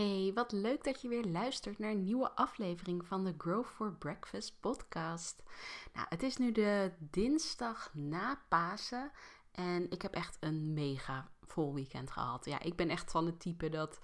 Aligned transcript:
Hey, 0.00 0.30
wat 0.34 0.52
leuk 0.52 0.84
dat 0.84 1.02
je 1.02 1.08
weer 1.08 1.24
luistert 1.24 1.78
naar 1.78 1.90
een 1.90 2.04
nieuwe 2.04 2.30
aflevering 2.30 3.06
van 3.06 3.24
de 3.24 3.34
Grow 3.38 3.64
for 3.64 3.92
Breakfast 3.92 4.60
podcast. 4.60 5.42
Nou, 5.94 6.06
het 6.08 6.22
is 6.22 6.36
nu 6.36 6.52
de 6.52 6.92
dinsdag 6.98 7.90
na 7.94 8.42
Pasen 8.48 9.10
en 9.52 9.90
ik 9.90 10.02
heb 10.02 10.14
echt 10.14 10.36
een 10.40 10.72
mega 10.72 11.30
vol 11.42 11.74
weekend 11.74 12.10
gehad. 12.10 12.44
Ja, 12.44 12.60
ik 12.60 12.76
ben 12.76 12.88
echt 12.88 13.10
van 13.10 13.26
het 13.26 13.40
type 13.40 13.68
dat 13.68 14.00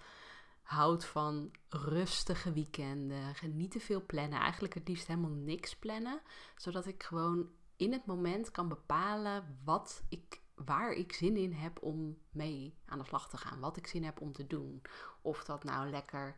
houdt 0.63 1.05
van 1.05 1.51
rustige 1.69 2.53
weekenden, 2.53 3.35
niet 3.43 3.71
te 3.71 3.81
veel 3.81 4.07
plannen, 4.07 4.41
eigenlijk 4.41 4.75
het 4.75 4.89
liefst 4.89 5.07
helemaal 5.07 5.31
niks 5.31 5.77
plannen, 5.77 6.21
zodat 6.57 6.87
ik 6.87 7.03
gewoon 7.03 7.49
in 7.77 7.93
het 7.93 8.07
moment 8.07 8.51
kan 8.51 8.69
bepalen 8.69 9.59
wat 9.65 10.03
ik 10.09 10.41
waar 10.65 10.93
ik 10.93 11.13
zin 11.13 11.37
in 11.37 11.53
heb 11.53 11.83
om 11.83 12.19
mee 12.31 12.75
aan 12.85 12.99
de 12.99 13.05
slag 13.05 13.29
te 13.29 13.37
gaan. 13.37 13.61
Wat 13.61 13.77
ik 13.77 13.87
zin 13.87 14.05
heb 14.05 14.21
om 14.21 14.33
te 14.33 14.47
doen. 14.47 14.83
Of 15.21 15.45
dat 15.45 15.65
nou 15.65 15.91
lekker 15.91 16.37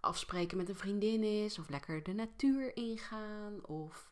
afspreken 0.00 0.56
met 0.56 0.68
een 0.68 0.76
vriendin 0.76 1.22
is. 1.22 1.58
Of 1.58 1.68
lekker 1.68 2.02
de 2.02 2.12
natuur 2.12 2.76
ingaan. 2.76 3.66
Of 3.66 4.10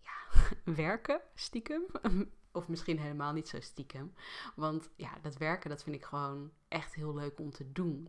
ja, 0.00 0.44
werken 0.74 1.20
stiekem. 1.34 1.82
Of 2.52 2.68
misschien 2.68 2.98
helemaal 2.98 3.32
niet 3.32 3.48
zo 3.48 3.60
stiekem. 3.60 4.14
Want 4.54 4.90
ja, 4.96 5.18
dat 5.22 5.36
werken 5.36 5.70
dat 5.70 5.82
vind 5.82 5.96
ik 5.96 6.04
gewoon 6.04 6.50
echt 6.68 6.94
heel 6.94 7.14
leuk 7.14 7.38
om 7.38 7.50
te 7.50 7.72
doen. 7.72 8.08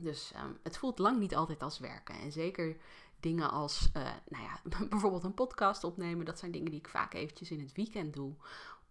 Dus 0.00 0.32
ehm, 0.32 0.52
het 0.62 0.78
voelt 0.78 0.98
lang 0.98 1.18
niet 1.18 1.34
altijd 1.34 1.62
als 1.62 1.78
werken. 1.78 2.14
En 2.14 2.32
zeker 2.32 2.76
dingen 3.20 3.50
als, 3.50 3.90
uh, 3.96 4.02
nou 4.28 4.44
ja, 4.44 4.60
bijvoorbeeld 4.88 5.24
een 5.24 5.34
podcast 5.34 5.84
opnemen. 5.84 6.26
Dat 6.26 6.38
zijn 6.38 6.50
dingen 6.50 6.70
die 6.70 6.80
ik 6.80 6.88
vaak 6.88 7.14
eventjes 7.14 7.50
in 7.50 7.60
het 7.60 7.72
weekend 7.72 8.14
doe. 8.14 8.34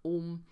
Om 0.02 0.46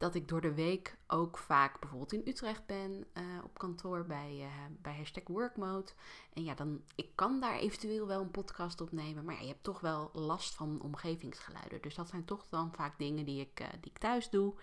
dat 0.00 0.14
ik 0.14 0.28
door 0.28 0.40
de 0.40 0.54
week 0.54 0.98
ook 1.06 1.38
vaak 1.38 1.80
bijvoorbeeld 1.80 2.12
in 2.12 2.22
Utrecht 2.24 2.66
ben 2.66 3.06
uh, 3.14 3.22
op 3.44 3.58
kantoor 3.58 4.06
bij, 4.06 4.36
uh, 4.38 4.46
bij 4.82 4.96
hashtag 4.96 5.22
workmode. 5.26 5.92
En 6.32 6.44
ja, 6.44 6.54
dan 6.54 6.82
ik 6.94 7.08
kan 7.14 7.40
daar 7.40 7.58
eventueel 7.58 8.06
wel 8.06 8.20
een 8.20 8.30
podcast 8.30 8.80
opnemen, 8.80 9.24
maar 9.24 9.40
je 9.42 9.48
hebt 9.48 9.62
toch 9.62 9.80
wel 9.80 10.10
last 10.12 10.54
van 10.54 10.80
omgevingsgeluiden. 10.82 11.82
Dus 11.82 11.94
dat 11.94 12.08
zijn 12.08 12.24
toch 12.24 12.46
dan 12.48 12.74
vaak 12.74 12.98
dingen 12.98 13.24
die 13.24 13.40
ik, 13.40 13.60
uh, 13.60 13.66
die 13.80 13.90
ik 13.90 13.98
thuis 13.98 14.30
doe. 14.30 14.54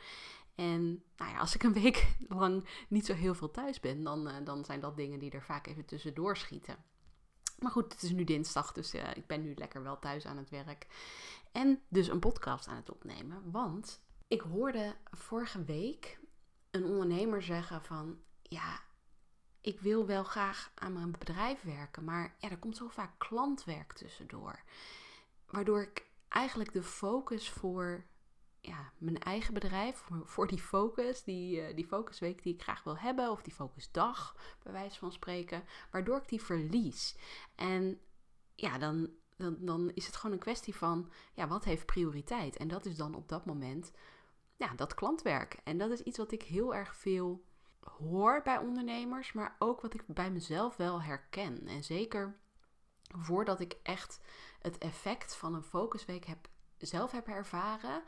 En 0.56 1.04
nou 1.18 1.32
ja, 1.32 1.38
als 1.38 1.56
ik 1.56 1.64
een 1.64 1.74
week 1.74 2.16
lang 2.28 2.68
niet 2.88 3.06
zo 3.06 3.14
heel 3.14 3.36
veel 3.36 3.52
thuis 3.52 3.80
ben, 3.80 4.04
dan, 4.04 4.44
dan 4.44 4.66
zijn 4.66 4.80
dat 4.80 4.98
dingen 4.98 5.20
die 5.20 5.32
er 5.32 5.44
vaak 5.44 5.68
even 5.68 5.86
tussendoor 5.86 6.38
schieten. 6.38 6.78
Maar 7.60 7.72
goed, 7.72 7.94
het 7.94 8.04
is 8.04 8.12
nu 8.12 8.24
dinsdag, 8.24 8.72
dus 8.72 8.94
ik 8.94 9.28
ben 9.28 9.42
nu 9.42 9.54
lekker 9.56 9.84
wel 9.84 10.00
thuis 10.00 10.26
aan 10.26 10.38
het 10.38 10.50
werk. 10.50 10.88
En 11.52 11.82
dus 11.88 12.08
een 12.08 12.20
podcast 12.20 12.68
aan 12.68 12.76
het 12.76 12.92
opnemen, 12.92 13.52
want 13.52 14.02
ik 14.28 14.42
hoorde 14.42 14.96
vorige 15.12 15.64
week 15.64 16.20
een 16.72 16.86
ondernemer 16.86 17.42
zeggen 17.42 17.82
van 17.82 18.20
ja, 18.42 18.82
ik 19.62 19.80
wil 19.80 20.06
wel 20.06 20.24
graag 20.24 20.72
aan 20.76 20.94
mijn 20.94 21.12
bedrijf 21.12 21.62
werken, 21.62 22.04
maar 22.04 22.36
ja, 22.40 22.50
er 22.50 22.58
komt 22.58 22.78
zo 22.78 22.88
vaak 22.88 23.20
klantwerk 23.20 23.94
tussendoor. 23.94 24.64
Waardoor 25.46 25.82
ik 25.82 26.06
eigenlijk 26.28 26.74
de 26.74 26.84
focus 26.84 27.50
voor 27.50 28.06
ja, 28.62 28.92
mijn 28.98 29.20
eigen 29.20 29.54
bedrijf, 29.54 30.04
voor 30.24 30.48
die 30.48 30.62
focus, 30.62 31.24
die, 31.24 31.70
uh, 31.70 31.76
die 31.76 31.88
focusweek 31.88 32.44
die 32.44 32.54
ik 32.54 32.62
graag 32.62 32.84
wil 32.84 32.98
hebben, 32.98 33.32
of 33.32 33.42
die 33.42 33.54
focusdag, 33.54 34.36
bij 34.64 34.74
wijze 34.74 35.00
van 35.00 35.12
spreken, 35.12 35.64
waardoor 35.92 36.18
ik 36.18 36.30
die 36.30 36.42
verlies. 36.42 37.16
En 37.56 38.00
ja, 38.56 38.78
dan, 38.78 39.10
dan, 39.38 39.58
dan 39.60 39.92
is 39.94 40.06
het 40.06 40.16
gewoon 40.16 40.36
een 40.36 40.42
kwestie 40.42 40.76
van, 40.76 41.12
ja, 41.34 41.48
wat 41.48 41.64
heeft 41.64 41.86
prioriteit? 41.86 42.58
En 42.58 42.68
dat 42.68 42.86
is 42.86 42.96
dan 42.96 43.16
op 43.16 43.30
dat 43.30 43.46
moment 43.46 43.92
ja, 44.58 44.74
dat 44.76 44.94
klantwerk. 44.94 45.58
En 45.64 45.78
dat 45.78 45.92
is 45.92 46.02
iets 46.02 46.18
wat 46.18 46.32
ik 46.32 46.44
heel 46.44 46.76
erg 46.76 46.96
veel 46.96 47.44
hoor 47.80 48.42
bij 48.44 48.58
ondernemers, 48.58 49.34
maar 49.34 49.56
ook 49.60 49.82
wat 49.82 49.94
ik 49.94 50.04
bij 50.08 50.32
mezelf 50.32 50.76
wel 50.76 51.02
herken. 51.02 51.68
En 51.68 51.84
zeker 51.84 52.38
voordat 53.18 53.60
ik 53.60 53.78
echt 53.84 54.20
het 54.60 54.78
effect 54.78 55.36
van 55.36 55.54
een 55.54 55.64
focusweek 55.64 56.26
heb, 56.26 56.50
zelf 56.78 57.12
heb 57.12 57.28
ervaren, 57.28 58.04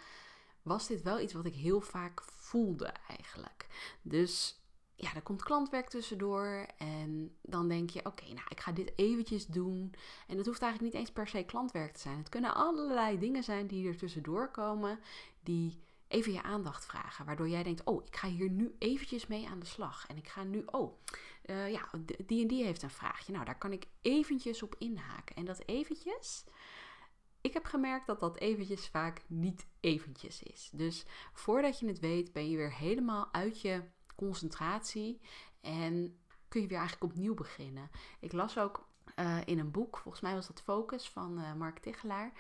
was 0.61 0.88
dit 0.88 1.02
wel 1.02 1.20
iets 1.20 1.33
wat 1.33 1.45
ik 1.45 1.55
heel 1.55 1.82
vaak 1.82 2.21
voelde 2.23 2.93
eigenlijk. 3.08 3.67
Dus 4.02 4.61
ja, 4.95 5.15
er 5.15 5.21
komt 5.21 5.43
klantwerk 5.43 5.89
tussendoor 5.89 6.65
en 6.77 7.36
dan 7.42 7.67
denk 7.67 7.89
je, 7.89 8.05
oké, 8.05 8.26
nou, 8.26 8.48
ik 8.49 8.59
ga 8.59 8.71
dit 8.71 8.92
eventjes 8.95 9.45
doen. 9.45 9.93
En 10.27 10.38
het 10.38 10.45
hoeft 10.45 10.61
eigenlijk 10.61 10.93
niet 10.93 11.02
eens 11.02 11.11
per 11.11 11.27
se 11.27 11.43
klantwerk 11.43 11.93
te 11.93 11.99
zijn. 11.99 12.17
Het 12.17 12.30
kunnen 12.30 12.55
allerlei 12.55 13.20
dingen 13.20 13.43
zijn 13.43 13.67
die 13.67 13.88
er 13.88 13.98
tussendoor 13.98 14.52
komen, 14.52 14.99
die 15.43 15.83
even 16.09 16.33
je 16.33 16.43
aandacht 16.43 16.86
vragen. 16.86 17.25
Waardoor 17.25 17.49
jij 17.49 17.64
denkt, 17.64 17.83
oh, 17.83 18.05
ik 18.05 18.15
ga 18.15 18.27
hier 18.27 18.49
nu 18.49 18.75
eventjes 18.80 19.27
mee 19.27 19.47
aan 19.47 19.59
de 19.59 19.65
slag. 19.65 20.08
En 20.08 20.17
ik 20.17 20.27
ga 20.27 20.43
nu, 20.43 20.64
oh, 20.65 20.97
uh, 21.45 21.71
ja, 21.71 21.89
die 22.25 22.42
en 22.42 22.47
die 22.47 22.64
heeft 22.64 22.81
een 22.81 22.89
vraagje. 22.89 23.31
Nou, 23.31 23.45
daar 23.45 23.58
kan 23.58 23.71
ik 23.71 23.87
eventjes 24.02 24.64
op 24.64 24.75
inhaken. 24.77 25.36
En 25.36 25.45
dat 25.45 25.61
eventjes, 25.65 26.43
ik 27.42 27.53
heb 27.53 27.65
gemerkt 27.65 28.08
dat 28.08 28.20
dat 28.20 28.37
eventjes 28.37 28.87
vaak 28.87 29.21
niet 29.27 29.65
eventjes 29.80 30.43
is. 30.43 30.70
Dus 30.73 31.05
voordat 31.33 31.80
je 31.80 31.87
het 31.87 31.99
weet, 31.99 32.33
ben 32.33 32.49
je 32.49 32.58
weer 32.58 32.73
helemaal 32.73 33.33
uit 33.33 33.61
je 33.61 33.83
concentratie. 34.15 35.21
En 35.61 36.20
kun 36.47 36.61
je 36.61 36.67
weer 36.67 36.77
eigenlijk 36.77 37.11
opnieuw 37.11 37.33
beginnen. 37.33 37.89
Ik 38.20 38.31
las 38.31 38.58
ook 38.58 38.87
uh, 39.15 39.37
in 39.45 39.59
een 39.59 39.71
boek, 39.71 39.97
volgens 39.97 40.23
mij 40.23 40.33
was 40.33 40.47
dat 40.47 40.61
Focus 40.61 41.09
van 41.09 41.39
uh, 41.39 41.53
Mark 41.53 41.80
Tichelaar, 41.80 42.31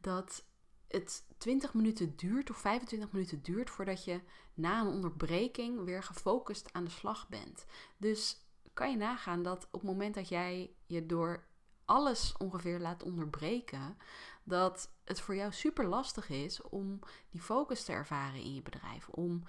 dat 0.00 0.44
het 0.88 1.24
20 1.38 1.74
minuten 1.74 2.16
duurt 2.16 2.50
of 2.50 2.56
25 2.56 3.12
minuten 3.12 3.42
duurt 3.42 3.70
voordat 3.70 4.04
je 4.04 4.20
na 4.54 4.80
een 4.80 4.86
onderbreking 4.86 5.84
weer 5.84 6.02
gefocust 6.02 6.72
aan 6.72 6.84
de 6.84 6.90
slag 6.90 7.28
bent. 7.28 7.66
Dus 7.96 8.46
kan 8.72 8.90
je 8.90 8.96
nagaan 8.96 9.42
dat 9.42 9.64
op 9.70 9.80
het 9.80 9.90
moment 9.90 10.14
dat 10.14 10.28
jij 10.28 10.70
je 10.86 11.06
door 11.06 11.46
alles 11.84 12.34
ongeveer 12.36 12.78
laat 12.78 13.02
onderbreken, 13.02 13.98
dat 14.42 14.90
het 15.04 15.20
voor 15.20 15.34
jou 15.34 15.52
super 15.52 15.86
lastig 15.86 16.28
is 16.28 16.62
om 16.62 16.98
die 17.30 17.40
focus 17.40 17.84
te 17.84 17.92
ervaren 17.92 18.40
in 18.40 18.54
je 18.54 18.62
bedrijf. 18.62 19.08
Om 19.08 19.42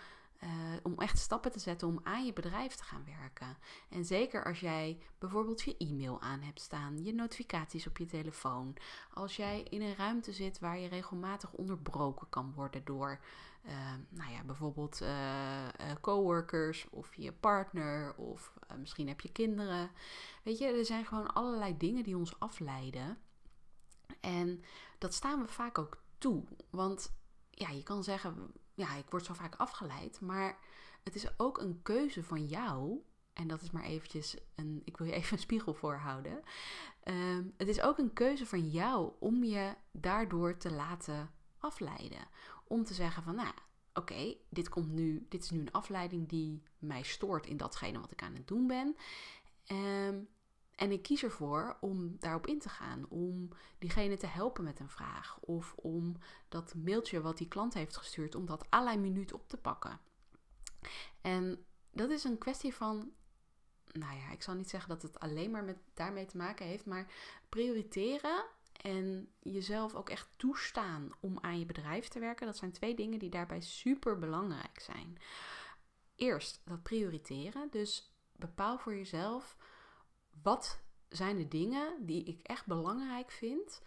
uh, 0.44 0.50
om 0.84 0.94
echt 0.98 1.18
stappen 1.18 1.52
te 1.52 1.60
zetten 1.60 1.88
om 1.88 2.00
aan 2.04 2.26
je 2.26 2.34
bedrijf 2.34 2.76
te 2.76 2.84
gaan 2.84 3.06
werken. 3.06 3.58
En 3.90 4.06
zeker 4.06 4.46
als 4.46 4.60
jij 4.60 5.00
bijvoorbeeld 5.18 5.62
je 5.62 5.78
e-mail 5.78 6.22
aan 6.22 6.42
hebt 6.42 6.62
staan, 6.62 7.04
je 7.04 7.14
notificaties 7.14 7.88
op 7.88 7.98
je 7.98 8.06
telefoon. 8.06 8.76
Als 9.14 9.36
jij 9.36 9.64
in 9.64 9.82
een 9.82 9.96
ruimte 9.96 10.32
zit 10.32 10.60
waar 10.60 10.80
je 10.80 10.88
regelmatig 10.88 11.54
onderbroken 11.54 12.30
kan 12.30 12.54
worden 12.54 12.86
door, 12.86 13.20
uh, 13.66 13.94
nou 14.10 14.32
ja, 14.32 14.44
bijvoorbeeld 14.44 15.02
uh, 15.02 15.68
coworkers 16.02 16.90
of 16.90 17.16
je 17.16 17.32
partner 17.32 18.16
of 18.16 18.54
misschien 18.78 19.08
heb 19.08 19.22
je 19.22 19.32
kinderen. 19.32 19.92
Weet 20.44 20.58
je, 20.58 20.66
er 20.66 20.86
zijn 20.86 21.06
gewoon 21.06 21.34
allerlei 21.34 21.78
dingen 21.78 22.04
die 22.04 22.18
ons 22.18 22.40
afleiden. 22.40 23.18
En 24.20 24.64
dat 24.98 25.14
staan 25.14 25.42
we 25.42 25.48
vaak 25.48 25.78
ook 25.78 26.04
toe. 26.18 26.44
Want 26.70 27.14
ja, 27.50 27.70
je 27.70 27.84
kan 27.84 28.04
zeggen, 28.04 28.54
ja, 28.80 28.96
ik 28.96 29.10
word 29.10 29.26
zo 29.26 29.34
vaak 29.34 29.56
afgeleid. 29.56 30.22
Maar 30.22 30.58
het 31.04 31.16
is 31.16 31.40
ook 31.40 31.58
een 31.58 31.80
keuze 31.82 32.24
van 32.24 32.46
jou. 32.46 33.04
En 33.34 33.48
dat 33.48 33.62
is 33.62 33.72
maar 33.72 33.84
eventjes 33.84 34.38
een. 34.56 34.82
Ik 34.86 34.98
wil 34.98 35.08
je 35.08 35.14
even 35.14 35.34
een 35.34 35.40
spiegel 35.40 35.74
voorhouden. 35.74 36.44
Um, 37.04 37.54
het 37.58 37.68
is 37.68 37.82
ook 37.82 37.98
een 37.98 38.14
keuze 38.14 38.46
van 38.46 38.70
jou 38.70 39.12
om 39.20 39.44
je 39.44 39.76
daardoor 39.92 40.58
te 40.58 40.72
laten 40.72 41.32
afleiden. 41.58 42.28
Om 42.68 42.84
te 42.84 42.94
zeggen 42.94 43.24
van, 43.24 43.36
nou, 43.36 43.54
oké, 43.94 44.36
dit 44.50 44.70
komt 44.70 44.92
nu. 44.92 45.26
Dit 45.30 45.44
is 45.44 45.50
nu 45.50 45.60
een 45.60 45.72
afleiding 45.72 46.30
die 46.30 46.64
mij 46.78 47.04
stoort 47.04 47.46
in 47.46 47.58
datgene 47.58 48.00
wat 48.00 48.12
ik 48.12 48.22
aan 48.22 48.34
het 48.34 48.48
doen 48.48 48.68
ben. 48.68 48.96
Um, 49.68 50.28
en 50.80 50.92
ik 50.92 51.02
kies 51.02 51.24
ervoor 51.24 51.78
om 51.80 52.16
daarop 52.20 52.48
in 52.48 52.60
te 52.60 52.70
gaan, 52.70 53.06
om 53.10 53.50
diegene 53.78 54.18
te 54.18 54.28
helpen 54.28 54.64
met 54.64 54.80
een 54.80 54.90
vraag 54.90 55.40
of 55.40 55.74
om 55.76 56.16
dat 56.50 56.76
mailtje 56.76 57.22
wat 57.22 57.38
die 57.38 57.48
klant 57.48 57.74
heeft 57.74 57.98
gestuurd, 57.98 58.36
om 58.36 58.46
dat 58.46 58.66
la 58.70 58.96
minuut 58.96 59.34
op 59.34 59.48
te 59.48 59.58
pakken. 59.58 60.00
En 61.22 61.66
dat 61.92 62.10
is 62.10 62.24
een 62.24 62.38
kwestie 62.38 62.74
van, 62.74 63.12
nou 63.92 64.18
ja, 64.18 64.32
ik 64.32 64.42
zal 64.42 64.54
niet 64.54 64.70
zeggen 64.70 64.90
dat 64.90 65.02
het 65.02 65.20
alleen 65.20 65.52
maar 65.52 65.64
met 65.64 65.78
daarmee 65.94 66.26
te 66.26 66.38
maken 66.38 66.66
heeft, 66.66 66.86
maar 66.86 67.12
prioriteren 67.50 68.46
en 68.72 69.32
jezelf 69.40 69.96
ook 69.96 70.10
echt 70.10 70.30
toestaan 70.36 71.10
om 71.20 71.38
aan 71.42 71.60
je 71.60 71.66
bedrijf 71.66 72.08
te 72.08 72.20
werken, 72.20 72.46
dat 72.46 72.58
zijn 72.58 72.72
twee 72.72 72.96
dingen 72.96 73.20
die 73.20 73.30
daarbij 73.30 73.62
super 73.62 74.20
belangrijk 74.20 74.80
zijn. 74.80 75.18
Eerst 76.16 76.62
dat 76.66 76.84
prioriteren, 76.84 77.68
dus 77.72 78.14
bepaal 78.36 78.78
voor 78.78 78.96
jezelf 78.96 79.58
wat 80.44 80.82
zijn 81.10 81.38
de 81.38 81.48
dingen 81.48 82.06
die 82.06 82.24
ik 82.24 82.42
echt 82.42 82.66
belangrijk 82.66 83.32
vind 83.32 83.82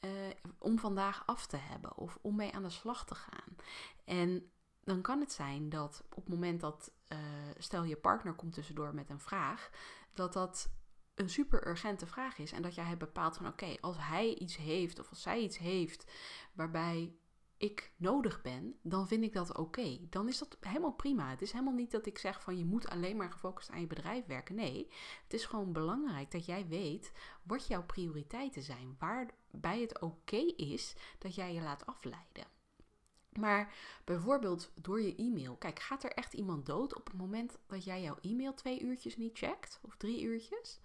uh, 0.00 0.10
om 0.58 0.78
vandaag 0.78 1.26
af 1.26 1.46
te 1.46 1.56
hebben 1.56 1.96
of 1.96 2.18
om 2.22 2.36
mee 2.36 2.52
aan 2.52 2.62
de 2.62 2.70
slag 2.70 3.06
te 3.06 3.14
gaan. 3.14 3.56
En 4.04 4.50
dan 4.84 5.02
kan 5.02 5.20
het 5.20 5.32
zijn 5.32 5.68
dat 5.68 6.04
op 6.10 6.24
het 6.24 6.28
moment 6.28 6.60
dat, 6.60 6.92
uh, 7.08 7.18
stel 7.58 7.84
je 7.84 7.96
partner 7.96 8.34
komt 8.34 8.52
tussendoor 8.52 8.94
met 8.94 9.10
een 9.10 9.20
vraag, 9.20 9.70
dat 10.14 10.32
dat 10.32 10.72
een 11.14 11.30
super 11.30 11.68
urgente 11.68 12.06
vraag 12.06 12.38
is. 12.38 12.52
En 12.52 12.62
dat 12.62 12.74
jij 12.74 12.84
hebt 12.84 12.98
bepaald 12.98 13.36
van 13.36 13.46
oké, 13.46 13.76
als 13.80 13.96
hij 13.98 14.34
iets 14.34 14.56
heeft 14.56 14.98
of 14.98 15.10
als 15.10 15.22
zij 15.22 15.40
iets 15.40 15.58
heeft 15.58 16.12
waarbij 16.52 17.14
ik 17.56 17.92
nodig 17.96 18.42
ben, 18.42 18.78
dan 18.82 19.08
vind 19.08 19.24
ik 19.24 19.32
dat 19.32 19.56
oké. 19.56 19.98
Dan 20.10 20.28
is 20.28 20.38
dat 20.38 20.56
helemaal 20.60 20.92
prima. 20.92 21.30
Het 21.30 21.42
is 21.42 21.52
helemaal 21.52 21.74
niet 21.74 21.90
dat 21.90 22.06
ik 22.06 22.18
zeg 22.18 22.42
van 22.42 22.58
je 22.58 22.64
moet 22.64 22.88
alleen 22.88 23.16
maar 23.16 23.32
gefocust 23.32 23.70
aan 23.70 23.80
je 23.80 23.86
bedrijf 23.86 24.26
werken. 24.26 24.54
Nee, 24.54 24.90
het 25.22 25.34
is 25.34 25.44
gewoon 25.44 25.72
belangrijk 25.72 26.30
dat 26.30 26.46
jij 26.46 26.66
weet 26.66 27.12
wat 27.42 27.66
jouw 27.66 27.84
prioriteiten 27.84 28.62
zijn. 28.62 28.96
Waarbij 28.98 29.80
het 29.80 30.00
oké 30.00 30.36
is 30.56 30.94
dat 31.18 31.34
jij 31.34 31.54
je 31.54 31.60
laat 31.60 31.86
afleiden. 31.86 32.46
Maar 33.38 33.74
bijvoorbeeld 34.04 34.72
door 34.74 35.00
je 35.00 35.16
e-mail. 35.16 35.56
Kijk, 35.56 35.80
gaat 35.80 36.04
er 36.04 36.12
echt 36.12 36.32
iemand 36.32 36.66
dood 36.66 36.94
op 36.94 37.06
het 37.06 37.16
moment 37.16 37.58
dat 37.66 37.84
jij 37.84 38.02
jouw 38.02 38.18
e-mail 38.20 38.54
twee 38.54 38.80
uurtjes 38.80 39.16
niet 39.16 39.38
checkt? 39.38 39.80
Of 39.82 39.96
drie 39.96 40.22
uurtjes? 40.22 40.80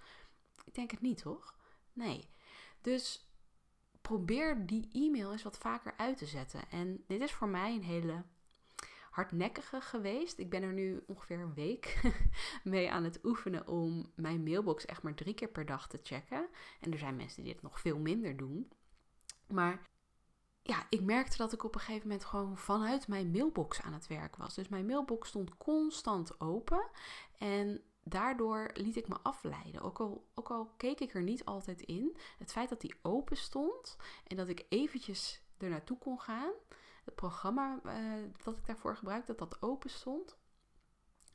Ik 0.66 0.76
denk 0.76 0.92
het 0.92 1.02
niet, 1.02 1.22
toch? 1.22 1.56
Nee. 1.94 2.30
Dus 2.82 3.29
probeer 4.10 4.66
die 4.66 4.90
e-mail 4.92 5.32
eens 5.32 5.44
wat 5.44 5.58
vaker 5.58 5.94
uit 5.98 6.18
te 6.18 6.26
zetten. 6.26 6.70
En 6.70 7.04
dit 7.08 7.22
is 7.22 7.32
voor 7.32 7.48
mij 7.48 7.74
een 7.74 7.84
hele 7.84 8.24
hardnekkige 9.12 9.82
geweest. 9.82 10.38
Ik 10.38 10.50
ben 10.50 10.64
er 10.64 10.74
nu 10.74 11.04
ongeveer 11.08 11.40
een 11.40 11.54
week 11.54 12.02
mee 12.64 12.92
aan 12.92 13.04
het 13.04 13.20
oefenen 13.24 13.68
om 13.68 14.12
mijn 14.16 14.44
mailbox 14.44 14.86
echt 14.86 15.04
maar 15.04 15.14
drie 15.14 15.34
keer 15.34 15.48
per 15.48 15.66
dag 15.66 15.88
te 15.88 16.00
checken. 16.04 16.48
En 16.80 16.92
er 16.92 16.98
zijn 16.98 17.16
mensen 17.16 17.44
die 17.44 17.54
dit 17.54 17.62
nog 17.62 17.80
veel 17.80 17.98
minder 17.98 18.38
doen. 18.38 18.72
Maar 19.48 19.82
ja, 20.62 20.86
ik 20.90 21.02
merkte 21.02 21.38
dat 21.38 21.54
ik 21.54 21.64
op 21.64 21.76
een 21.76 21.82
gegeven 21.82 22.08
moment 22.08 22.26
gewoon 22.26 22.58
vanuit 22.58 23.08
mijn 23.08 23.32
mailbox 23.32 23.82
aan 23.82 23.94
het 23.94 24.08
werk 24.08 24.36
was. 24.36 24.56
Dus 24.56 24.68
mijn 24.68 24.86
mailbox 24.86 25.28
stond 25.28 25.58
constant 25.58 26.42
open. 26.42 26.90
En 27.38 27.82
daardoor 28.10 28.70
liet 28.74 28.96
ik 28.96 29.08
me 29.08 29.18
afleiden. 29.22 29.82
Ook 29.82 30.00
al, 30.00 30.30
ook 30.36 30.50
al 30.50 30.74
keek 30.78 31.00
ik 31.00 31.14
er 31.14 31.24
niet 31.24 31.46
altijd 31.46 31.82
in. 31.82 32.18
Het 32.38 32.52
feit 32.52 32.70
dat 32.70 32.82
die 32.82 32.96
open 33.02 33.38
stond 33.38 33.98
en 34.28 34.38
dat 34.38 34.48
ik 34.48 34.66
eventjes 34.70 35.42
er 35.58 35.70
naartoe 35.70 35.98
kon 35.98 36.20
gaan. 36.20 36.52
Het 37.06 37.16
programma 37.16 37.80
uh, 37.86 37.94
wat 38.44 38.58
ik 38.58 38.66
daarvoor 38.66 38.96
gebruikte, 38.96 39.36
dat 39.36 39.50
dat 39.50 39.62
open 39.62 39.90
stond. 39.90 40.38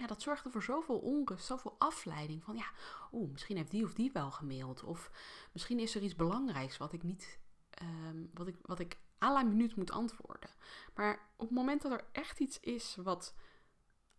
Dat 0.06 0.22
zorgde 0.22 0.50
voor 0.50 0.62
zoveel 0.62 0.98
onrust, 0.98 1.46
zoveel 1.46 1.74
afleiding. 1.78 2.44
Van 2.44 2.56
ja, 2.56 2.66
oeh, 3.12 3.30
misschien 3.30 3.56
heeft 3.56 3.70
die 3.70 3.84
of 3.84 3.94
die 3.94 4.12
wel 4.12 4.30
gemaild. 4.30 4.82
Of 4.84 5.10
misschien 5.52 5.78
is 5.78 5.94
er 5.94 6.02
iets 6.02 6.16
belangrijks 6.16 6.76
wat 6.76 6.92
ik 6.92 7.02
niet, 7.02 7.38
um, 7.82 8.30
wat 8.34 8.46
ik, 8.46 8.56
wat 8.62 8.78
ik 8.78 8.98
à 9.22 9.32
la 9.32 9.42
minuut 9.42 9.76
moet 9.76 9.90
antwoorden. 9.90 10.50
Maar 10.94 11.28
op 11.36 11.46
het 11.46 11.56
moment 11.56 11.82
dat 11.82 11.92
er 11.92 12.08
echt 12.12 12.40
iets 12.40 12.60
is 12.60 12.96
wat 13.02 13.34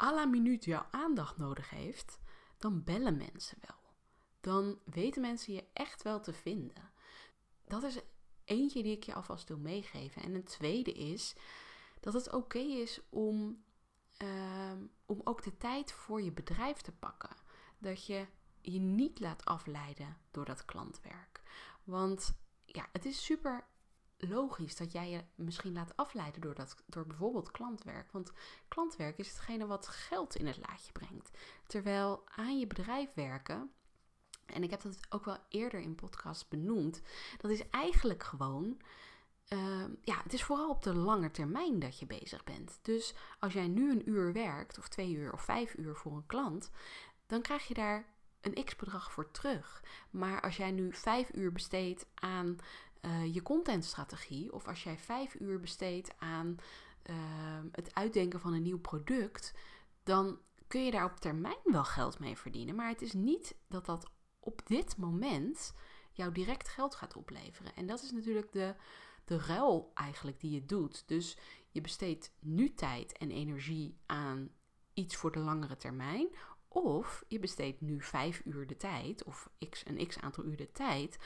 à 0.03 0.13
la 0.13 0.25
minuut 0.25 0.65
jouw 0.65 0.85
aandacht 0.91 1.37
nodig 1.37 1.69
heeft, 1.69 2.19
dan 2.57 2.83
bellen 2.83 3.17
mensen 3.17 3.57
wel. 3.61 3.77
Dan 4.41 4.79
weten 4.85 5.21
mensen 5.21 5.53
je 5.53 5.67
echt 5.73 6.03
wel 6.03 6.19
te 6.19 6.33
vinden. 6.33 6.91
Dat 7.65 7.83
is 7.83 7.99
eentje 8.45 8.83
die 8.83 8.95
ik 8.95 9.03
je 9.03 9.13
alvast 9.13 9.47
wil 9.47 9.57
meegeven. 9.57 10.21
En 10.21 10.35
een 10.35 10.43
tweede 10.43 10.91
is 10.91 11.35
dat 11.99 12.13
het 12.13 12.33
oké 12.33 12.59
is 12.59 13.01
om, 13.09 13.63
ehm, 14.17 14.85
om 15.05 15.21
ook 15.23 15.43
de 15.43 15.57
tijd 15.57 15.91
voor 15.91 16.21
je 16.21 16.31
bedrijf 16.31 16.81
te 16.81 16.91
pakken. 16.91 17.35
Dat 17.77 18.05
je 18.05 18.27
je 18.61 18.79
niet 18.79 19.19
laat 19.19 19.45
afleiden 19.45 20.17
door 20.31 20.45
dat 20.45 20.65
klantwerk. 20.65 21.41
Want 21.83 22.37
ja, 22.65 22.89
het 22.91 23.05
is 23.05 23.25
super 23.25 23.67
logisch 24.27 24.75
dat 24.75 24.91
jij 24.91 25.09
je 25.09 25.23
misschien 25.35 25.73
laat 25.73 25.95
afleiden 25.95 26.41
door, 26.41 26.55
dat, 26.55 26.83
door 26.85 27.07
bijvoorbeeld 27.07 27.51
klantwerk. 27.51 28.11
Want 28.11 28.31
klantwerk 28.67 29.17
is 29.17 29.27
hetgene 29.27 29.65
wat 29.65 29.87
geld 29.87 30.35
in 30.35 30.47
het 30.47 30.57
laadje 30.57 30.91
brengt. 30.91 31.31
Terwijl 31.67 32.23
aan 32.35 32.59
je 32.59 32.67
bedrijf 32.67 33.13
werken, 33.13 33.71
en 34.45 34.63
ik 34.63 34.69
heb 34.69 34.81
dat 34.81 34.99
ook 35.09 35.25
wel 35.25 35.37
eerder 35.49 35.79
in 35.79 35.95
podcast 35.95 36.49
benoemd, 36.49 37.01
dat 37.37 37.51
is 37.51 37.69
eigenlijk 37.69 38.23
gewoon. 38.23 38.81
Uh, 39.49 39.85
ja, 40.01 40.21
het 40.23 40.33
is 40.33 40.43
vooral 40.43 40.69
op 40.69 40.83
de 40.83 40.95
lange 40.95 41.31
termijn 41.31 41.79
dat 41.79 41.99
je 41.99 42.05
bezig 42.05 42.43
bent. 42.43 42.79
Dus 42.81 43.13
als 43.39 43.53
jij 43.53 43.67
nu 43.67 43.91
een 43.91 44.09
uur 44.09 44.33
werkt, 44.33 44.77
of 44.77 44.87
twee 44.87 45.13
uur 45.13 45.33
of 45.33 45.41
vijf 45.41 45.77
uur 45.77 45.95
voor 45.95 46.11
een 46.15 46.25
klant, 46.25 46.71
dan 47.25 47.41
krijg 47.41 47.67
je 47.67 47.73
daar 47.73 48.13
een 48.41 48.63
x-bedrag 48.63 49.11
voor 49.11 49.31
terug. 49.31 49.83
Maar 50.09 50.41
als 50.41 50.57
jij 50.57 50.71
nu 50.71 50.93
vijf 50.93 51.33
uur 51.33 51.51
besteedt 51.51 52.05
aan 52.13 52.57
uh, 53.01 53.33
je 53.33 53.41
contentstrategie, 53.41 54.53
of 54.53 54.67
als 54.67 54.83
jij 54.83 54.97
vijf 54.97 55.35
uur 55.39 55.59
besteedt 55.59 56.13
aan 56.17 56.55
uh, 57.09 57.15
het 57.71 57.95
uitdenken 57.95 58.39
van 58.39 58.53
een 58.53 58.61
nieuw 58.61 58.79
product, 58.79 59.53
dan 60.03 60.39
kun 60.67 60.85
je 60.85 60.91
daar 60.91 61.05
op 61.05 61.19
termijn 61.19 61.57
wel 61.63 61.83
geld 61.83 62.19
mee 62.19 62.37
verdienen. 62.37 62.75
Maar 62.75 62.89
het 62.89 63.01
is 63.01 63.13
niet 63.13 63.55
dat 63.67 63.85
dat 63.85 64.11
op 64.39 64.61
dit 64.65 64.97
moment 64.97 65.73
jou 66.11 66.31
direct 66.31 66.69
geld 66.69 66.95
gaat 66.95 67.15
opleveren. 67.15 67.75
En 67.75 67.85
dat 67.85 68.03
is 68.03 68.11
natuurlijk 68.11 68.51
de, 68.51 68.75
de 69.25 69.37
ruil 69.37 69.91
eigenlijk 69.93 70.39
die 70.39 70.51
je 70.51 70.65
doet. 70.65 71.07
Dus 71.07 71.37
je 71.71 71.81
besteedt 71.81 72.31
nu 72.39 72.73
tijd 72.73 73.17
en 73.17 73.31
energie 73.31 73.97
aan 74.05 74.49
iets 74.93 75.15
voor 75.15 75.31
de 75.31 75.39
langere 75.39 75.77
termijn. 75.77 76.27
Of 76.67 77.23
je 77.27 77.39
besteedt 77.39 77.81
nu 77.81 78.01
vijf 78.01 78.41
uur 78.45 78.67
de 78.67 78.77
tijd, 78.77 79.23
of 79.23 79.49
x, 79.69 79.85
een 79.85 80.07
x 80.07 80.19
aantal 80.19 80.45
uur 80.45 80.57
de 80.57 80.71
tijd, 80.71 81.17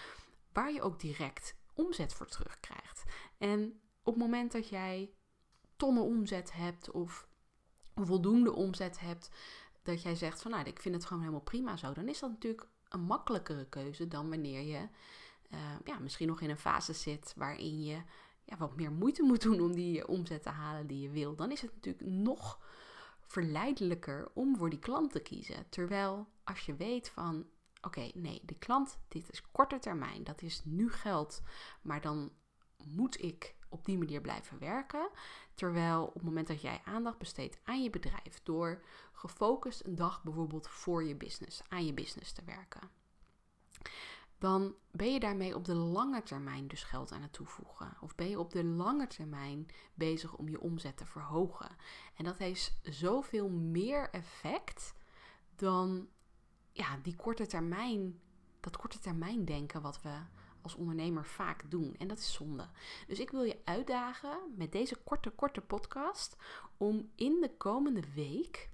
waar 0.53 0.71
je 0.71 0.81
ook 0.81 0.99
direct 0.99 1.55
omzet 1.79 2.13
voor 2.13 2.27
terugkrijgt. 2.27 3.03
En 3.37 3.81
op 4.03 4.13
het 4.13 4.23
moment 4.23 4.51
dat 4.51 4.69
jij 4.69 5.13
tonnen 5.75 6.03
omzet 6.03 6.53
hebt 6.53 6.91
of 6.91 7.27
voldoende 7.95 8.53
omzet 8.53 8.99
hebt, 8.99 9.29
dat 9.83 10.01
jij 10.01 10.15
zegt 10.15 10.41
van 10.41 10.51
nou, 10.51 10.65
ik 10.65 10.79
vind 10.79 10.95
het 10.95 11.05
gewoon 11.05 11.21
helemaal 11.21 11.43
prima 11.43 11.77
zo, 11.77 11.93
dan 11.93 12.07
is 12.07 12.19
dat 12.19 12.29
natuurlijk 12.29 12.67
een 12.89 13.01
makkelijkere 13.01 13.65
keuze 13.65 14.07
dan 14.07 14.29
wanneer 14.29 14.61
je 14.61 14.87
uh, 15.51 15.59
ja, 15.85 15.99
misschien 15.99 16.27
nog 16.27 16.41
in 16.41 16.49
een 16.49 16.57
fase 16.57 16.93
zit 16.93 17.33
waarin 17.35 17.83
je 17.83 18.01
ja, 18.43 18.57
wat 18.57 18.75
meer 18.75 18.91
moeite 18.91 19.23
moet 19.23 19.41
doen 19.41 19.61
om 19.61 19.75
die 19.75 20.07
omzet 20.07 20.43
te 20.43 20.49
halen 20.49 20.87
die 20.87 21.01
je 21.01 21.09
wil. 21.09 21.35
Dan 21.35 21.51
is 21.51 21.61
het 21.61 21.73
natuurlijk 21.73 22.05
nog 22.09 22.59
verleidelijker 23.19 24.31
om 24.33 24.57
voor 24.57 24.69
die 24.69 24.79
klant 24.79 25.11
te 25.11 25.19
kiezen. 25.19 25.69
Terwijl 25.69 26.27
als 26.43 26.65
je 26.65 26.75
weet 26.75 27.09
van 27.09 27.45
oké, 27.81 28.11
nee, 28.13 28.41
de 28.45 28.55
klant, 28.55 28.99
dit 29.07 29.31
is 29.31 29.41
korte 29.51 29.79
termijn, 29.79 30.23
dat 30.23 30.41
is 30.41 30.61
nu 30.65 30.91
geld, 30.91 31.41
maar 31.81 32.01
dan 32.01 32.31
moet 32.83 33.23
ik 33.23 33.55
op 33.69 33.85
die 33.85 33.97
manier 33.97 34.21
blijven 34.21 34.59
werken. 34.59 35.09
Terwijl 35.53 36.05
op 36.05 36.13
het 36.13 36.23
moment 36.23 36.47
dat 36.47 36.61
jij 36.61 36.81
aandacht 36.85 37.17
besteedt 37.17 37.59
aan 37.63 37.83
je 37.83 37.89
bedrijf 37.89 38.43
door 38.43 38.83
gefocust 39.11 39.85
een 39.85 39.95
dag 39.95 40.23
bijvoorbeeld 40.23 40.67
voor 40.67 41.03
je 41.03 41.15
business, 41.15 41.61
aan 41.67 41.85
je 41.85 41.93
business 41.93 42.31
te 42.31 42.43
werken, 42.45 42.89
dan 44.37 44.75
ben 44.91 45.13
je 45.13 45.19
daarmee 45.19 45.55
op 45.55 45.65
de 45.65 45.75
lange 45.75 46.23
termijn 46.23 46.67
dus 46.67 46.83
geld 46.83 47.11
aan 47.11 47.21
het 47.21 47.33
toevoegen. 47.33 47.97
Of 48.01 48.15
ben 48.15 48.29
je 48.29 48.39
op 48.39 48.51
de 48.51 48.63
lange 48.63 49.07
termijn 49.07 49.67
bezig 49.93 50.35
om 50.35 50.49
je 50.49 50.61
omzet 50.61 50.97
te 50.97 51.05
verhogen. 51.05 51.69
En 52.15 52.23
dat 52.23 52.37
heeft 52.37 52.79
zoveel 52.83 53.49
meer 53.49 54.09
effect 54.09 54.93
dan 55.55 56.07
ja, 56.79 56.97
die 57.03 57.15
korte 57.15 57.45
termijn, 57.45 58.19
dat 58.59 58.77
korte 58.77 58.99
termijn 58.99 59.45
denken 59.45 59.81
wat 59.81 60.01
we 60.01 60.19
als 60.61 60.75
ondernemer 60.75 61.25
vaak 61.25 61.71
doen. 61.71 61.95
En 61.97 62.07
dat 62.07 62.17
is 62.17 62.33
zonde. 62.33 62.69
Dus 63.07 63.19
ik 63.19 63.29
wil 63.29 63.43
je 63.43 63.61
uitdagen 63.63 64.37
met 64.55 64.71
deze 64.71 64.95
korte, 64.95 65.29
korte 65.29 65.61
podcast 65.61 66.35
om 66.77 67.11
in 67.15 67.41
de 67.41 67.57
komende 67.57 68.13
week 68.13 68.69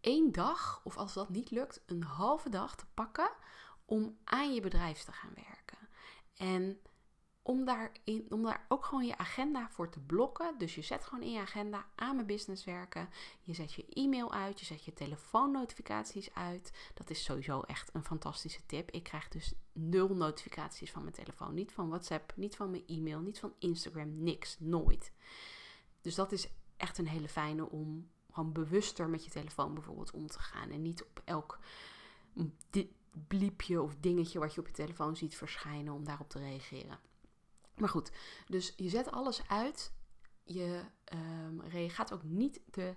één 0.00 0.32
dag, 0.32 0.80
of 0.84 0.96
als 0.96 1.14
dat 1.14 1.28
niet 1.28 1.50
lukt, 1.50 1.82
een 1.86 2.02
halve 2.02 2.48
dag 2.48 2.76
te 2.76 2.86
pakken 2.94 3.30
om 3.84 4.16
aan 4.24 4.54
je 4.54 4.60
bedrijf 4.60 5.02
te 5.02 5.12
gaan 5.12 5.34
werken. 5.34 5.88
En 6.36 6.80
om 7.46 7.68
om 8.28 8.42
daar 8.42 8.64
ook 8.68 8.84
gewoon 8.84 9.06
je 9.06 9.18
agenda 9.18 9.68
voor 9.70 9.90
te 9.90 10.00
blokken. 10.00 10.58
Dus 10.58 10.74
je 10.74 10.82
zet 10.82 11.04
gewoon 11.04 11.24
in 11.24 11.32
je 11.32 11.40
agenda 11.40 11.86
aan 11.94 12.14
mijn 12.14 12.26
business 12.26 12.64
werken. 12.64 13.08
Je 13.40 13.54
zet 13.54 13.72
je 13.72 13.86
e-mail 13.88 14.32
uit, 14.32 14.60
je 14.60 14.66
zet 14.66 14.84
je 14.84 14.92
telefoonnotificaties 14.92 16.34
uit. 16.34 16.72
Dat 16.94 17.10
is 17.10 17.24
sowieso 17.24 17.60
echt 17.60 17.94
een 17.94 18.04
fantastische 18.04 18.66
tip. 18.66 18.90
Ik 18.90 19.02
krijg 19.02 19.28
dus 19.28 19.54
nul 19.72 20.14
notificaties 20.14 20.90
van 20.90 21.02
mijn 21.02 21.14
telefoon. 21.14 21.54
Niet 21.54 21.72
van 21.72 21.88
WhatsApp, 21.88 22.32
niet 22.36 22.56
van 22.56 22.70
mijn 22.70 22.86
e-mail, 22.86 23.20
niet 23.20 23.38
van 23.38 23.54
Instagram, 23.58 24.22
niks, 24.22 24.56
nooit. 24.58 25.12
Dus 26.00 26.14
dat 26.14 26.32
is 26.32 26.48
echt 26.76 26.98
een 26.98 27.08
hele 27.08 27.28
fijne 27.28 27.70
om 27.70 28.10
gewoon 28.32 28.52
bewuster 28.52 29.08
met 29.08 29.24
je 29.24 29.30
telefoon 29.30 29.74
bijvoorbeeld 29.74 30.10
om 30.10 30.26
te 30.26 30.38
gaan. 30.38 30.70
En 30.70 30.82
niet 30.82 31.04
op 31.04 31.22
elk 31.24 31.58
bliepje 33.28 33.82
of 33.82 33.96
dingetje 34.00 34.38
wat 34.38 34.54
je 34.54 34.60
op 34.60 34.66
je 34.66 34.72
telefoon 34.72 35.16
ziet 35.16 35.36
verschijnen 35.36 35.94
om 35.94 36.04
daarop 36.04 36.28
te 36.28 36.38
reageren. 36.38 36.98
Maar 37.76 37.88
goed, 37.88 38.10
dus 38.46 38.72
je 38.76 38.88
zet 38.88 39.10
alles 39.10 39.48
uit. 39.48 39.94
Je 40.42 40.80
um, 41.14 41.90
gaat 41.90 42.12
ook 42.12 42.22
niet 42.22 42.60
de, 42.70 42.94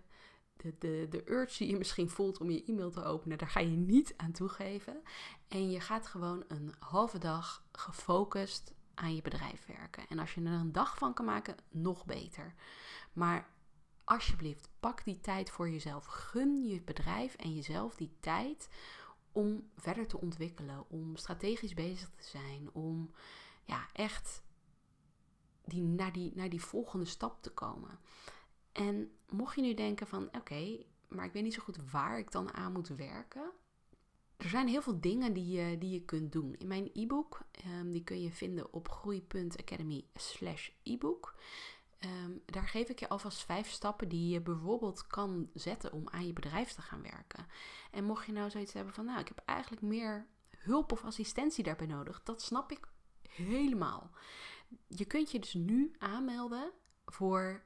de, 0.56 0.76
de, 0.80 1.08
de 1.10 1.32
urge 1.32 1.58
die 1.58 1.72
je 1.72 1.78
misschien 1.78 2.10
voelt 2.10 2.40
om 2.40 2.50
je 2.50 2.64
e-mail 2.66 2.92
te 2.92 3.04
openen, 3.04 3.38
daar 3.38 3.50
ga 3.50 3.60
je 3.60 3.76
niet 3.76 4.14
aan 4.18 4.32
toegeven. 4.32 5.02
En 5.48 5.72
je 5.72 5.80
gaat 5.80 6.08
gewoon 6.08 6.44
een 6.48 6.74
halve 6.80 7.18
dag 7.18 7.64
gefocust 7.72 8.74
aan 8.94 9.16
je 9.16 9.22
bedrijf 9.22 9.66
werken. 9.66 10.08
En 10.10 10.20
als 10.20 10.34
je 10.34 10.42
er 10.42 10.52
een 10.52 10.72
dag 10.72 10.98
van 10.98 11.14
kan 11.14 11.26
maken, 11.26 11.56
nog 11.70 12.06
beter. 12.06 12.54
Maar 13.14 13.50
alsjeblieft, 14.04 14.70
pak 14.80 15.04
die 15.04 15.20
tijd 15.20 15.50
voor 15.50 15.70
jezelf. 15.70 16.06
Gun 16.06 16.68
je 16.68 16.82
bedrijf 16.82 17.36
en 17.36 17.56
jezelf 17.56 17.96
die 17.96 18.18
tijd 18.20 18.70
om 19.32 19.70
verder 19.78 20.08
te 20.08 20.20
ontwikkelen, 20.20 20.90
om 20.90 21.16
strategisch 21.16 21.74
bezig 21.74 22.10
te 22.10 22.28
zijn, 22.28 22.70
om 22.74 23.12
ja, 23.64 23.88
echt 23.94 24.42
die, 25.70 25.84
naar, 25.84 26.12
die, 26.14 26.32
naar 26.36 26.50
die 26.50 26.62
volgende 26.62 27.06
stap 27.06 27.42
te 27.42 27.52
komen. 27.52 28.00
En 28.72 29.12
mocht 29.30 29.56
je 29.56 29.62
nu 29.62 29.74
denken 29.74 30.08
van 30.08 30.30
oké, 30.32 30.86
maar 31.08 31.26
ik 31.26 31.34
weet 31.34 31.44
niet 31.44 31.54
zo 31.54 31.64
goed 31.64 31.92
waar 31.92 32.18
ik 32.18 32.32
dan 32.32 32.54
aan 32.54 32.72
moet 32.72 32.88
werken. 32.88 33.52
Er 34.38 34.50
zijn 34.50 34.68
heel 34.68 34.82
veel 34.82 35.00
dingen 35.00 35.34
die 35.34 35.48
je, 35.48 35.78
die 35.78 35.92
je 35.92 36.02
kunt 36.02 36.32
doen. 36.32 36.56
In 36.58 36.68
mijn 36.68 36.90
e-book, 36.94 37.40
um, 37.66 37.92
die 37.92 38.04
kun 38.04 38.22
je 38.22 38.32
vinden 38.32 38.74
op 38.74 38.90
groei.academy 38.90 40.06
slash 40.16 40.70
e-book. 40.84 41.36
Ehm, 42.00 42.32
daar 42.46 42.68
geef 42.68 42.90
ik 42.90 43.00
je 43.00 43.10
alvast 43.10 43.44
vijf 43.44 43.70
stappen 43.70 44.10
die 44.10 44.30
je 44.30 44.42
bijvoorbeeld 44.42 45.08
kan 45.08 45.50
zetten 45.54 45.92
om 45.92 46.10
aan 46.10 46.28
je 46.28 46.34
bedrijf 46.34 46.72
te 46.72 46.82
gaan 46.82 47.02
werken. 47.02 47.48
En 47.92 48.04
mocht 48.04 48.26
je 48.26 48.32
nou 48.32 48.50
zoiets 48.50 48.74
hebben 48.74 48.94
van, 48.94 49.06
nou, 49.06 49.20
ik 49.20 49.28
heb 49.28 49.42
eigenlijk 49.46 49.82
meer 49.82 50.28
hulp 50.58 50.92
of 50.92 51.04
assistentie 51.04 51.64
daarbij 51.64 51.88
nodig, 51.88 52.24
dat 52.24 52.42
snap 52.42 52.72
ik 52.72 52.88
helemaal. 53.30 54.12
Je 54.88 55.06
kunt 55.06 55.32
je 55.32 55.40
dus 55.40 55.54
nu 55.54 55.92
aanmelden 55.98 56.72
voor 57.06 57.64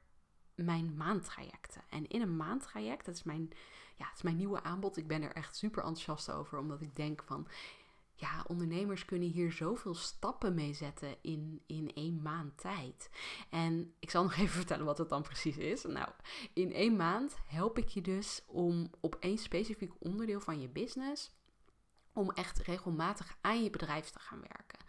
mijn 0.55 0.95
maandtrajecten. 0.95 1.81
En 1.89 2.07
in 2.07 2.21
een 2.21 2.35
maandtraject, 2.35 3.05
dat 3.05 3.15
is 3.15 3.23
mijn, 3.23 3.49
ja, 3.95 4.05
het 4.05 4.15
is 4.15 4.21
mijn 4.21 4.37
nieuwe 4.37 4.63
aanbod. 4.63 4.97
Ik 4.97 5.07
ben 5.07 5.21
er 5.21 5.33
echt 5.33 5.55
super 5.55 5.83
enthousiast 5.83 6.31
over, 6.31 6.57
omdat 6.57 6.81
ik 6.81 6.95
denk 6.95 7.23
van, 7.23 7.47
ja, 8.15 8.43
ondernemers 8.47 9.05
kunnen 9.05 9.29
hier 9.29 9.51
zoveel 9.51 9.95
stappen 9.95 10.53
mee 10.53 10.73
zetten 10.73 11.15
in, 11.21 11.61
in 11.65 11.93
één 11.93 12.21
maand 12.21 12.57
tijd. 12.57 13.09
En 13.49 13.93
ik 13.99 14.09
zal 14.09 14.23
nog 14.23 14.33
even 14.33 14.49
vertellen 14.49 14.85
wat 14.85 14.97
het 14.97 15.09
dan 15.09 15.21
precies 15.21 15.57
is. 15.57 15.83
Nou, 15.83 16.09
in 16.53 16.73
één 16.73 16.95
maand 16.95 17.37
help 17.47 17.77
ik 17.77 17.87
je 17.87 18.01
dus 18.01 18.43
om 18.47 18.89
op 18.99 19.15
één 19.19 19.37
specifiek 19.37 19.91
onderdeel 19.99 20.39
van 20.39 20.61
je 20.61 20.69
business 20.69 21.31
om 22.13 22.31
echt 22.31 22.59
regelmatig 22.59 23.37
aan 23.41 23.63
je 23.63 23.69
bedrijf 23.69 24.09
te 24.09 24.19
gaan 24.19 24.39
werken. 24.39 24.79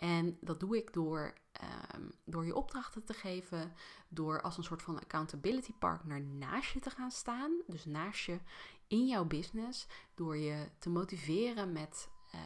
En 0.00 0.38
dat 0.40 0.60
doe 0.60 0.76
ik 0.76 0.92
door, 0.92 1.34
ehm, 1.52 2.02
door 2.24 2.46
je 2.46 2.54
opdrachten 2.54 3.04
te 3.04 3.12
geven, 3.12 3.72
door 4.08 4.42
als 4.42 4.56
een 4.56 4.64
soort 4.64 4.82
van 4.82 5.00
accountability 5.00 5.72
partner 5.72 6.20
naast 6.20 6.72
je 6.72 6.80
te 6.80 6.90
gaan 6.90 7.10
staan. 7.10 7.52
Dus 7.66 7.84
naast 7.84 8.24
je 8.24 8.38
in 8.86 9.06
jouw 9.06 9.24
business, 9.24 9.86
door 10.14 10.36
je 10.36 10.68
te 10.78 10.90
motiveren 10.90 11.72
met, 11.72 12.08
uh, 12.34 12.40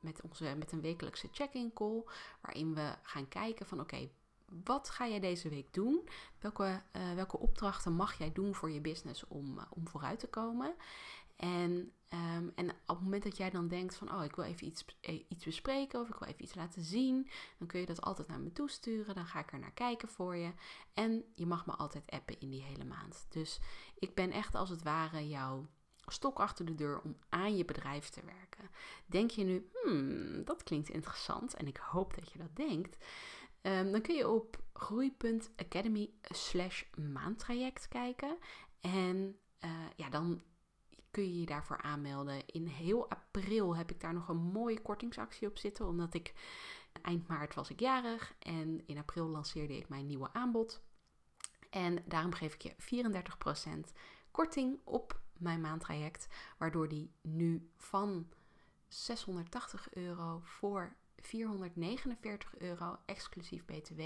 met, 0.00 0.20
onze, 0.20 0.54
met 0.58 0.72
een 0.72 0.80
wekelijkse 0.80 1.28
check-in 1.32 1.72
call, 1.72 2.04
waarin 2.40 2.74
we 2.74 2.94
gaan 3.02 3.28
kijken 3.28 3.66
van 3.66 3.80
oké, 3.80 4.10
wat 4.64 4.90
ga 4.90 5.08
jij 5.08 5.20
deze 5.20 5.48
week 5.48 5.72
doen? 5.74 6.08
Welke, 6.40 6.82
uh, 6.96 7.14
welke 7.14 7.38
opdrachten 7.38 7.92
mag 7.92 8.18
jij 8.18 8.32
doen 8.32 8.54
voor 8.54 8.70
je 8.70 8.80
business 8.80 9.26
om, 9.28 9.58
uh, 9.58 9.64
om 9.70 9.88
vooruit 9.88 10.18
te 10.18 10.28
komen? 10.28 10.74
En, 11.38 11.92
um, 12.08 12.52
en 12.54 12.70
op 12.70 12.96
het 12.96 13.00
moment 13.00 13.22
dat 13.22 13.36
jij 13.36 13.50
dan 13.50 13.68
denkt 13.68 13.96
van, 13.96 14.12
oh, 14.12 14.24
ik 14.24 14.36
wil 14.36 14.44
even 14.44 14.66
iets, 14.66 14.84
eh, 15.00 15.24
iets 15.28 15.44
bespreken 15.44 16.00
of 16.00 16.08
ik 16.08 16.14
wil 16.18 16.28
even 16.28 16.42
iets 16.42 16.54
laten 16.54 16.82
zien, 16.82 17.28
dan 17.58 17.66
kun 17.68 17.80
je 17.80 17.86
dat 17.86 18.00
altijd 18.00 18.28
naar 18.28 18.40
me 18.40 18.52
toesturen. 18.52 19.14
Dan 19.14 19.26
ga 19.26 19.38
ik 19.38 19.52
er 19.52 19.58
naar 19.58 19.72
kijken 19.72 20.08
voor 20.08 20.36
je. 20.36 20.52
En 20.94 21.24
je 21.34 21.46
mag 21.46 21.66
me 21.66 21.72
altijd 21.72 22.10
appen 22.10 22.40
in 22.40 22.50
die 22.50 22.62
hele 22.62 22.84
maand. 22.84 23.26
Dus 23.28 23.60
ik 23.98 24.14
ben 24.14 24.30
echt 24.30 24.54
als 24.54 24.70
het 24.70 24.82
ware 24.82 25.28
jouw 25.28 25.66
stok 26.06 26.38
achter 26.38 26.64
de 26.64 26.74
deur 26.74 27.00
om 27.00 27.16
aan 27.28 27.56
je 27.56 27.64
bedrijf 27.64 28.08
te 28.08 28.24
werken. 28.24 28.70
Denk 29.06 29.30
je 29.30 29.44
nu, 29.44 29.70
hmm, 29.82 30.44
dat 30.44 30.62
klinkt 30.62 30.88
interessant 30.88 31.54
en 31.54 31.66
ik 31.66 31.76
hoop 31.76 32.14
dat 32.14 32.32
je 32.32 32.38
dat 32.38 32.56
denkt. 32.56 33.04
Um, 33.62 33.92
dan 33.92 34.00
kun 34.00 34.14
je 34.14 34.28
op 34.28 34.58
groei.academy 34.72 36.10
slash 36.22 36.82
maandtraject 37.12 37.88
kijken. 37.88 38.38
En 38.80 39.38
uh, 39.64 39.70
ja, 39.96 40.08
dan 40.08 40.42
kun 41.18 41.32
je 41.32 41.40
je 41.40 41.46
daarvoor 41.46 41.82
aanmelden. 41.82 42.46
In 42.46 42.66
heel 42.66 43.10
april 43.10 43.76
heb 43.76 43.90
ik 43.90 44.00
daar 44.00 44.14
nog 44.14 44.28
een 44.28 44.36
mooie 44.36 44.80
kortingsactie 44.80 45.48
op 45.48 45.58
zitten, 45.58 45.86
omdat 45.86 46.14
ik 46.14 46.34
eind 47.02 47.28
maart 47.28 47.54
was 47.54 47.70
ik 47.70 47.80
jarig 47.80 48.34
en 48.38 48.86
in 48.86 48.98
april 48.98 49.26
lanceerde 49.26 49.76
ik 49.76 49.88
mijn 49.88 50.06
nieuwe 50.06 50.32
aanbod. 50.32 50.82
En 51.70 52.04
daarom 52.06 52.32
geef 52.32 52.54
ik 52.54 52.62
je 52.62 52.74
34% 53.88 53.92
korting 54.30 54.80
op 54.84 55.20
mijn 55.38 55.60
maandtraject, 55.60 56.28
waardoor 56.58 56.88
die 56.88 57.12
nu 57.22 57.70
van 57.76 58.28
680 58.88 59.94
euro 59.94 60.40
voor 60.42 60.96
449 61.16 62.58
euro 62.58 62.98
exclusief 63.04 63.64
BTW 63.64 64.00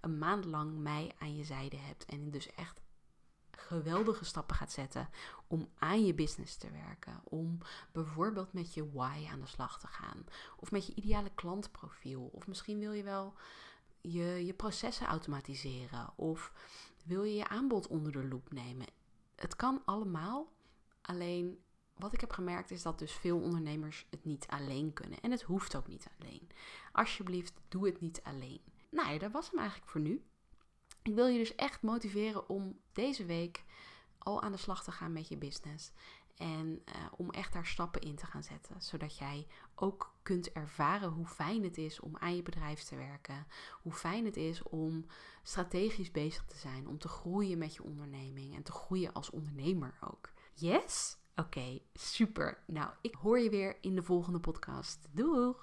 een 0.00 0.18
maand 0.18 0.44
lang 0.44 0.78
mij 0.78 1.12
aan 1.18 1.36
je 1.36 1.44
zijde 1.44 1.76
hebt 1.76 2.04
en 2.04 2.30
dus 2.30 2.50
echt 2.50 2.80
geweldige 3.66 4.24
stappen 4.24 4.56
gaat 4.56 4.72
zetten 4.72 5.08
om 5.46 5.68
aan 5.78 6.06
je 6.06 6.14
business 6.14 6.56
te 6.56 6.70
werken. 6.70 7.20
Om 7.24 7.58
bijvoorbeeld 7.92 8.52
met 8.52 8.74
je 8.74 8.92
why 8.92 9.26
aan 9.30 9.40
de 9.40 9.46
slag 9.46 9.78
te 9.78 9.86
gaan. 9.86 10.24
Of 10.56 10.70
met 10.70 10.86
je 10.86 10.94
ideale 10.94 11.30
klantprofiel. 11.34 12.30
Of 12.32 12.46
misschien 12.46 12.78
wil 12.78 12.92
je 12.92 13.02
wel 13.02 13.34
je, 14.00 14.46
je 14.46 14.54
processen 14.54 15.06
automatiseren. 15.06 16.12
Of 16.16 16.52
wil 17.04 17.24
je 17.24 17.34
je 17.34 17.48
aanbod 17.48 17.86
onder 17.86 18.12
de 18.12 18.28
loep 18.28 18.52
nemen. 18.52 18.86
Het 19.34 19.56
kan 19.56 19.82
allemaal. 19.84 20.52
Alleen 21.02 21.58
wat 21.96 22.12
ik 22.12 22.20
heb 22.20 22.32
gemerkt 22.32 22.70
is 22.70 22.82
dat 22.82 22.98
dus 22.98 23.12
veel 23.12 23.40
ondernemers 23.40 24.06
het 24.10 24.24
niet 24.24 24.46
alleen 24.48 24.92
kunnen. 24.92 25.20
En 25.20 25.30
het 25.30 25.42
hoeft 25.42 25.76
ook 25.76 25.88
niet 25.88 26.08
alleen. 26.18 26.48
Alsjeblieft, 26.92 27.60
doe 27.68 27.86
het 27.86 28.00
niet 28.00 28.20
alleen. 28.22 28.60
Nou 28.90 29.12
ja, 29.12 29.18
dat 29.18 29.32
was 29.32 29.50
hem 29.50 29.58
eigenlijk 29.58 29.90
voor 29.90 30.00
nu. 30.00 30.24
Ik 31.10 31.16
wil 31.16 31.26
je 31.26 31.38
dus 31.38 31.54
echt 31.54 31.82
motiveren 31.82 32.48
om 32.48 32.78
deze 32.92 33.24
week 33.24 33.64
al 34.18 34.42
aan 34.42 34.52
de 34.52 34.58
slag 34.58 34.84
te 34.84 34.90
gaan 34.90 35.12
met 35.12 35.28
je 35.28 35.36
business. 35.36 35.92
En 36.36 36.82
uh, 36.88 36.94
om 37.16 37.30
echt 37.30 37.52
daar 37.52 37.66
stappen 37.66 38.00
in 38.00 38.16
te 38.16 38.26
gaan 38.26 38.42
zetten. 38.42 38.82
Zodat 38.82 39.18
jij 39.18 39.46
ook 39.74 40.14
kunt 40.22 40.52
ervaren 40.52 41.08
hoe 41.08 41.26
fijn 41.26 41.62
het 41.62 41.78
is 41.78 42.00
om 42.00 42.16
aan 42.16 42.36
je 42.36 42.42
bedrijf 42.42 42.82
te 42.82 42.96
werken. 42.96 43.46
Hoe 43.82 43.92
fijn 43.92 44.24
het 44.24 44.36
is 44.36 44.62
om 44.62 45.04
strategisch 45.42 46.10
bezig 46.10 46.44
te 46.44 46.56
zijn. 46.56 46.88
Om 46.88 46.98
te 46.98 47.08
groeien 47.08 47.58
met 47.58 47.74
je 47.74 47.82
onderneming. 47.82 48.54
En 48.54 48.62
te 48.62 48.72
groeien 48.72 49.12
als 49.12 49.30
ondernemer 49.30 49.98
ook. 50.00 50.32
Yes? 50.54 51.16
Oké, 51.36 51.78
super. 51.94 52.62
Nou, 52.66 52.90
ik 53.00 53.14
hoor 53.14 53.38
je 53.38 53.50
weer 53.50 53.76
in 53.80 53.94
de 53.94 54.02
volgende 54.02 54.40
podcast. 54.40 55.08
Doei! 55.10 55.54